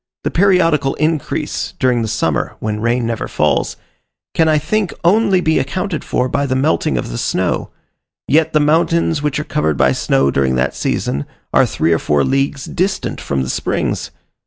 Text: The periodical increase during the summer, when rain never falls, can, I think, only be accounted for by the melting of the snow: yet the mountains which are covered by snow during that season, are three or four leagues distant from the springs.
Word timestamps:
The 0.23 0.31
periodical 0.31 0.95
increase 0.95 1.75
during 1.77 2.01
the 2.01 2.07
summer, 2.07 2.55
when 2.59 2.79
rain 2.79 3.05
never 3.05 3.27
falls, 3.27 3.77
can, 4.33 4.49
I 4.49 4.57
think, 4.57 4.91
only 5.03 5.41
be 5.41 5.59
accounted 5.59 6.03
for 6.03 6.27
by 6.27 6.47
the 6.47 6.55
melting 6.55 6.97
of 6.97 7.09
the 7.11 7.19
snow: 7.19 7.69
yet 8.27 8.51
the 8.51 8.59
mountains 8.59 9.21
which 9.21 9.39
are 9.39 9.43
covered 9.43 9.77
by 9.77 9.91
snow 9.91 10.31
during 10.31 10.55
that 10.55 10.73
season, 10.75 11.27
are 11.53 11.67
three 11.67 11.93
or 11.93 11.99
four 11.99 12.23
leagues 12.23 12.65
distant 12.65 13.21
from 13.21 13.43
the 13.43 13.49
springs. 13.51 14.09